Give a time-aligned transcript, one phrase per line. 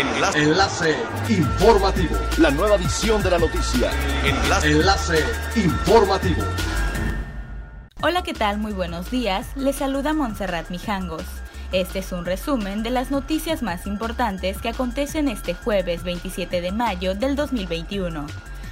[0.00, 0.38] Enlace.
[0.38, 0.96] Enlace
[1.28, 2.16] informativo.
[2.38, 3.90] La nueva edición de la noticia.
[4.24, 4.70] Enlace.
[4.70, 5.24] Enlace
[5.56, 6.42] informativo.
[8.00, 8.56] Hola, ¿qué tal?
[8.56, 9.48] Muy buenos días.
[9.56, 11.24] Les saluda Montserrat Mijangos.
[11.72, 16.72] Este es un resumen de las noticias más importantes que acontecen este jueves 27 de
[16.72, 18.26] mayo del 2021,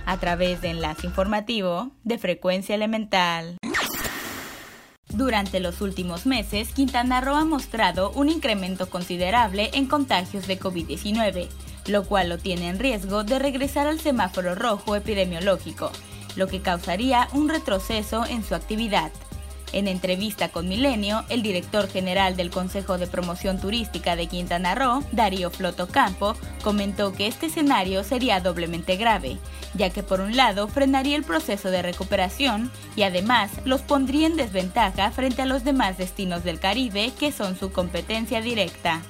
[0.06, 3.58] a través de Enlace Informativo de Frecuencia Elemental.
[5.18, 11.48] Durante los últimos meses, Quintana Roo ha mostrado un incremento considerable en contagios de COVID-19,
[11.88, 15.90] lo cual lo tiene en riesgo de regresar al semáforo rojo epidemiológico,
[16.36, 19.10] lo que causaría un retroceso en su actividad.
[19.72, 25.04] En entrevista con Milenio, el director general del Consejo de Promoción Turística de Quintana Roo,
[25.12, 29.38] Darío Floto Campo, comentó que este escenario sería doblemente grave,
[29.74, 34.36] ya que por un lado frenaría el proceso de recuperación y además los pondría en
[34.36, 39.02] desventaja frente a los demás destinos del Caribe que son su competencia directa.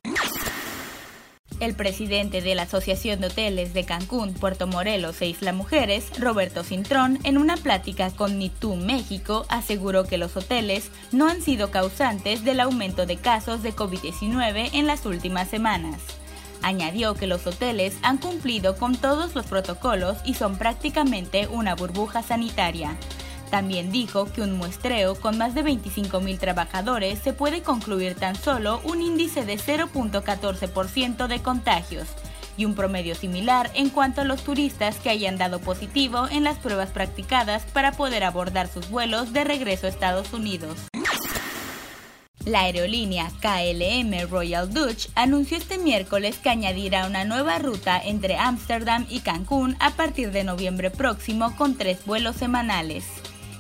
[1.61, 6.63] El presidente de la Asociación de Hoteles de Cancún, Puerto Morelos e Isla Mujeres, Roberto
[6.63, 12.45] Cintrón, en una plática con Nitú México, aseguró que los hoteles no han sido causantes
[12.45, 16.01] del aumento de casos de COVID-19 en las últimas semanas.
[16.63, 22.23] Añadió que los hoteles han cumplido con todos los protocolos y son prácticamente una burbuja
[22.23, 22.97] sanitaria.
[23.51, 28.81] También dijo que un muestreo con más de 25.000 trabajadores se puede concluir tan solo
[28.85, 32.09] un índice de 0.14% de contagios
[32.59, 36.59] y un promedio similar en cuanto a los turistas que hayan dado positivo en las
[36.59, 40.77] pruebas practicadas para poder abordar sus vuelos de regreso a Estados Unidos.
[42.45, 49.07] La aerolínea KLM Royal Dutch anunció este miércoles que añadirá una nueva ruta entre Ámsterdam
[49.09, 53.05] y Cancún a partir de noviembre próximo con tres vuelos semanales.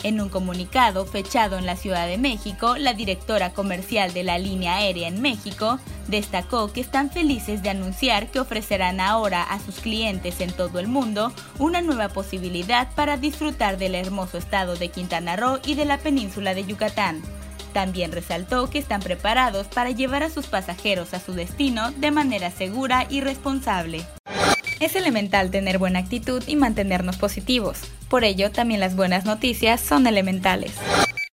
[0.05, 4.77] En un comunicado fechado en la Ciudad de México, la directora comercial de la línea
[4.77, 10.41] aérea en México destacó que están felices de anunciar que ofrecerán ahora a sus clientes
[10.41, 15.59] en todo el mundo una nueva posibilidad para disfrutar del hermoso estado de Quintana Roo
[15.65, 17.21] y de la península de Yucatán.
[17.72, 22.51] También resaltó que están preparados para llevar a sus pasajeros a su destino de manera
[22.53, 24.06] segura y responsable.
[24.81, 27.81] Es elemental tener buena actitud y mantenernos positivos.
[28.09, 30.73] Por ello, también las buenas noticias son elementales.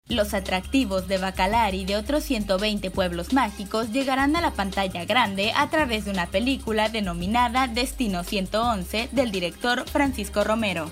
[0.07, 5.53] Los atractivos de Bacalar y de otros 120 pueblos mágicos llegarán a la pantalla grande
[5.55, 10.91] a través de una película denominada Destino 111 del director Francisco Romero.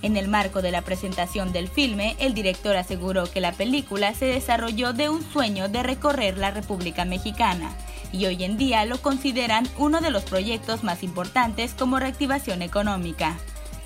[0.00, 4.26] En el marco de la presentación del filme, el director aseguró que la película se
[4.26, 7.74] desarrolló de un sueño de recorrer la República Mexicana
[8.12, 13.38] y hoy en día lo consideran uno de los proyectos más importantes como reactivación económica.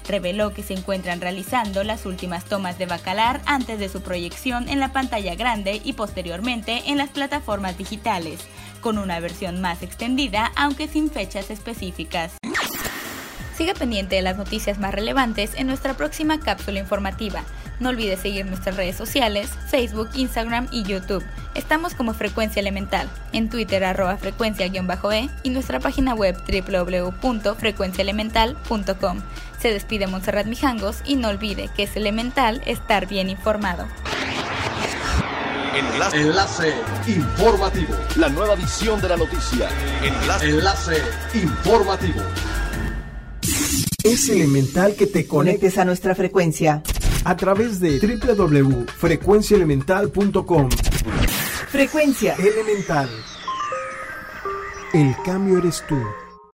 [0.09, 4.81] Reveló que se encuentran realizando las últimas tomas de Bacalar antes de su proyección en
[4.81, 8.41] la pantalla grande y posteriormente en las plataformas digitales,
[8.81, 12.33] con una versión más extendida aunque sin fechas específicas.
[13.57, 17.45] Siga pendiente de las noticias más relevantes en nuestra próxima cápsula informativa.
[17.81, 21.23] No olvide seguir nuestras redes sociales, Facebook, Instagram y YouTube.
[21.55, 24.73] Estamos como Frecuencia Elemental, en Twitter arroba frecuencia-e
[25.43, 29.23] y nuestra página web www.frecuenciaelemental.com.
[29.63, 33.87] Se despide Montserrat Mijangos y no olvide que es elemental estar bien informado.
[35.73, 36.21] Enlace.
[36.21, 36.75] Enlace
[37.07, 37.95] informativo.
[38.17, 39.69] La nueva edición de la noticia.
[40.03, 40.51] Enlace.
[40.51, 40.97] Enlace
[41.35, 42.21] informativo.
[44.03, 46.83] Es elemental que te conectes a nuestra frecuencia
[47.25, 50.71] a través de www.frecuenciaelemental.com.
[51.69, 53.09] Frecuencia Elemental.
[54.93, 56.03] El cambio eres tú.